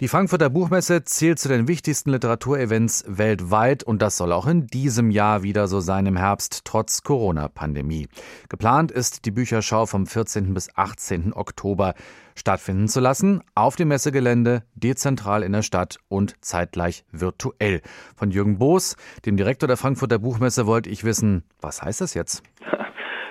[0.00, 5.12] Die Frankfurter Buchmesse zählt zu den wichtigsten Literaturevents weltweit und das soll auch in diesem
[5.12, 8.08] Jahr wieder so sein im Herbst, trotz Corona-Pandemie.
[8.48, 10.52] Geplant ist die Bücherschau vom 14.
[10.52, 11.32] bis 18.
[11.32, 11.94] Oktober
[12.34, 17.80] stattfinden zu lassen, auf dem Messegelände, dezentral in der Stadt und zeitgleich virtuell.
[18.16, 22.42] Von Jürgen Boos, dem Direktor der Frankfurter Buchmesse, wollte ich wissen, was heißt das jetzt?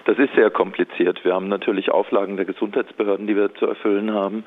[0.06, 1.24] Das ist sehr kompliziert.
[1.24, 4.44] Wir haben natürlich Auflagen der Gesundheitsbehörden, die wir zu erfüllen haben.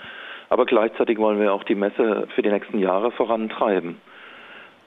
[0.49, 3.97] Aber gleichzeitig wollen wir auch die Messe für die nächsten Jahre vorantreiben.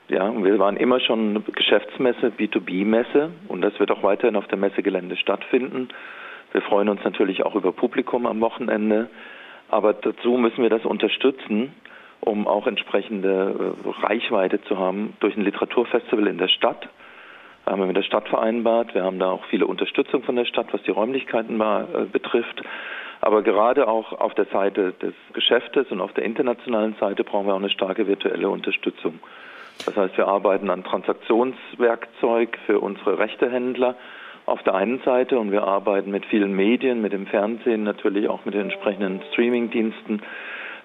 [0.08, 5.16] Ja, wir waren immer schon Geschäftsmesse, B2B-Messe und das wird auch weiterhin auf dem Messegelände
[5.18, 5.90] stattfinden.
[6.52, 9.08] Wir freuen uns natürlich auch über Publikum am Wochenende,
[9.70, 11.74] aber dazu müssen wir das unterstützen,
[12.22, 16.90] um auch entsprechende äh, Reichweite zu haben durch ein Literaturfestival in der Stadt.
[17.66, 18.96] Da haben wir mit der Stadt vereinbart.
[18.96, 22.64] Wir haben da auch viele Unterstützung von der Stadt, was die Räumlichkeiten äh, betrifft.
[23.22, 27.54] Aber gerade auch auf der Seite des Geschäftes und auf der internationalen Seite brauchen wir
[27.54, 29.20] auch eine starke virtuelle Unterstützung.
[29.86, 33.96] Das heißt, wir arbeiten an Transaktionswerkzeug für unsere Rechtehändler
[34.46, 38.46] auf der einen Seite und wir arbeiten mit vielen Medien, mit dem Fernsehen, natürlich auch
[38.46, 40.22] mit den entsprechenden Streamingdiensten,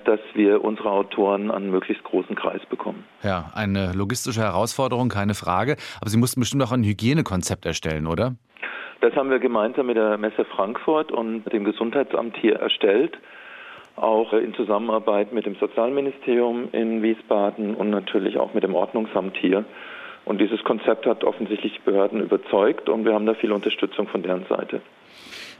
[0.04, 3.04] dass wir unsere Autoren an möglichst großen Kreis bekommen.
[3.22, 5.76] Ja, eine logistische Herausforderung, keine Frage.
[6.00, 8.34] Aber Sie mussten bestimmt auch ein Hygienekonzept erstellen, oder?
[9.04, 13.18] Das haben wir gemeinsam mit der Messe Frankfurt und dem Gesundheitsamt hier erstellt,
[13.96, 19.66] auch in Zusammenarbeit mit dem Sozialministerium in Wiesbaden und natürlich auch mit dem Ordnungsamt hier.
[20.24, 24.46] Und dieses Konzept hat offensichtlich Behörden überzeugt und wir haben da viel Unterstützung von deren
[24.46, 24.80] Seite.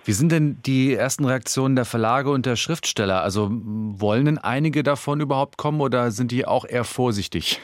[0.06, 3.20] Wie sind denn die ersten Reaktionen der Verlage und der Schriftsteller?
[3.20, 7.60] Also wollen denn einige davon überhaupt kommen oder sind die auch eher vorsichtig?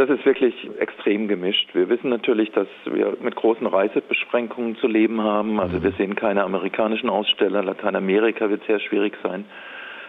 [0.00, 1.74] Das ist wirklich extrem gemischt.
[1.74, 5.60] Wir wissen natürlich, dass wir mit großen Reisebeschränkungen zu leben haben.
[5.60, 5.82] Also mhm.
[5.82, 7.62] wir sehen keine amerikanischen Aussteller.
[7.62, 9.44] Lateinamerika wird sehr schwierig sein.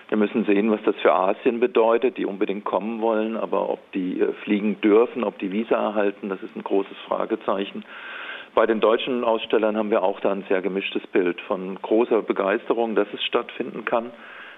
[0.07, 4.21] Wir müssen sehen, was das für Asien bedeutet, die unbedingt kommen wollen, aber ob die
[4.21, 7.83] äh, fliegen dürfen, ob die Visa erhalten, das ist ein großes Fragezeichen.
[8.55, 12.95] Bei den deutschen Ausstellern haben wir auch da ein sehr gemischtes Bild von großer Begeisterung,
[12.95, 14.11] dass es stattfinden kann,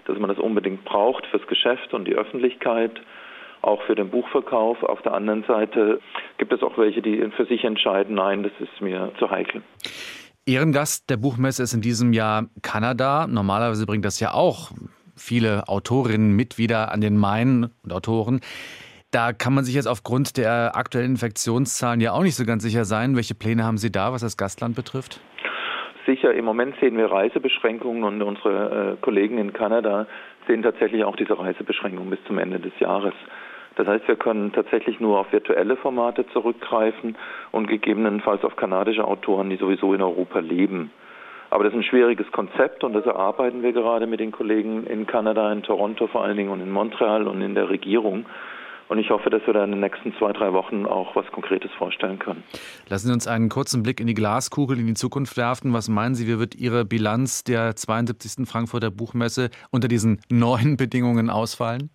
[0.06, 3.02] dass man das unbedingt braucht fürs Geschäft und die Öffentlichkeit
[3.64, 4.84] auch für den Buchverkauf.
[4.84, 6.00] Auf der anderen Seite
[6.38, 9.62] gibt es auch welche, die für sich entscheiden, nein, das ist mir zu heikel.
[10.46, 13.28] Ehrengast der Buchmesse ist in diesem Jahr Kanada.
[13.28, 14.72] Normalerweise bringt das ja auch
[15.16, 18.42] viele Autorinnen mit wieder an den Main und Autoren.
[19.12, 22.84] Da kann man sich jetzt aufgrund der aktuellen Infektionszahlen ja auch nicht so ganz sicher
[22.84, 23.16] sein.
[23.16, 25.22] Welche Pläne haben Sie da, was das Gastland betrifft?
[26.06, 30.08] Sicher, im Moment sehen wir Reisebeschränkungen und unsere äh, Kollegen in Kanada
[30.48, 33.14] sehen tatsächlich auch diese Reisebeschränkungen bis zum Ende des Jahres.
[33.76, 37.18] Das heißt, wir können tatsächlich nur auf virtuelle Formate zurückgreifen
[37.52, 40.92] und gegebenenfalls auf kanadische Autoren, die sowieso in Europa leben.
[41.50, 45.06] Aber das ist ein schwieriges Konzept und das erarbeiten wir gerade mit den Kollegen in
[45.06, 48.26] Kanada, in Toronto vor allen Dingen und in Montreal und in der Regierung.
[48.90, 51.72] Und ich hoffe, dass wir da in den nächsten zwei, drei Wochen auch was Konkretes
[51.78, 52.44] vorstellen können.
[52.90, 55.74] Lassen Sie uns einen kurzen Blick in die Glaskugel in die Zukunft werfen.
[55.74, 58.48] Was meinen Sie, wie wird Ihre Bilanz der 72.
[58.48, 61.90] Frankfurter Buchmesse unter diesen neuen Bedingungen ausfallen?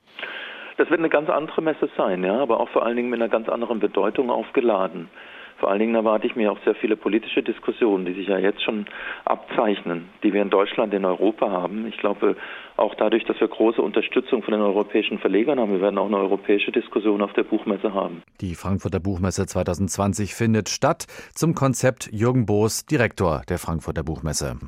[0.78, 3.28] Das wird eine ganz andere Messe sein, ja, aber auch vor allen Dingen mit einer
[3.28, 5.10] ganz anderen Bedeutung aufgeladen.
[5.58, 8.62] Vor allen Dingen erwarte ich mir auch sehr viele politische Diskussionen, die sich ja jetzt
[8.62, 8.86] schon
[9.24, 11.88] abzeichnen, die wir in Deutschland, in Europa haben.
[11.88, 12.36] Ich glaube,
[12.76, 16.18] auch dadurch, dass wir große Unterstützung von den europäischen Verlegern haben, wir werden auch eine
[16.18, 18.22] europäische Diskussion auf der Buchmesse haben.
[18.40, 24.60] Die Frankfurter Buchmesse 2020 findet statt zum Konzept Jürgen Boos, Direktor der Frankfurter Buchmesse.